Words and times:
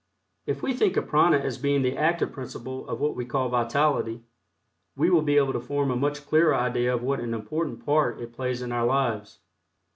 If 0.47 0.63
we 0.63 0.73
think 0.73 0.97
of 0.97 1.07
prana 1.07 1.37
as 1.37 1.59
being 1.59 1.83
the 1.83 1.95
active 1.95 2.31
principle 2.31 2.87
of 2.87 2.99
what 2.99 3.15
we 3.15 3.23
call 3.23 3.49
"vitality," 3.49 4.23
we 4.95 5.11
will 5.11 5.21
be 5.21 5.37
able 5.37 5.53
to 5.53 5.59
form 5.61 5.91
a 5.91 5.95
much 5.95 6.25
clearer 6.25 6.55
idea 6.55 6.95
of 6.95 7.03
what 7.03 7.19
an 7.19 7.35
important 7.35 7.85
part 7.85 8.19
it 8.19 8.33
plays 8.33 8.63
in 8.63 8.71
our 8.71 8.87
lives. 8.87 9.37